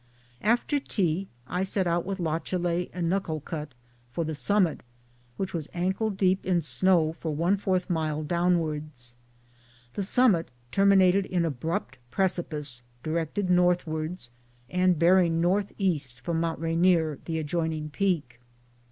After 0.41 0.79
tea 0.79 1.27
I 1.45 1.61
set 1.63 1.85
out 1.85 2.07
with 2.07 2.17
Lachalet 2.19 2.89
and 2.91 3.07
Nuckalkut 3.07 3.67
for 4.11 4.25
the 4.25 4.33
summit, 4.33 4.81
which 5.37 5.53
was 5.53 5.67
ankle 5.75 6.09
deep 6.09 6.43
with 6.43 6.63
snow 6.63 7.13
for 7.19 7.35
^ 7.37 7.87
mile 7.89 8.23
downwards. 8.23 9.15
The 9.93 10.01
summit 10.01 10.49
terminated 10.71 11.27
in 11.27 11.45
abrupt 11.45 11.99
pre 12.09 12.25
cipice 12.25 12.81
directed 13.03 13.51
northwards 13.51 14.31
and 14.71 14.97
bearing 14.97 15.45
N. 15.45 15.67
E. 15.77 15.99
from 16.23 16.39
Mt. 16.41 16.57
Rainier, 16.59 17.19
the 17.25 17.37
adjoining 17.37 17.91
peak. 17.91 18.39